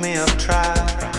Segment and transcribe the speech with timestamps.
[0.00, 1.09] me up try.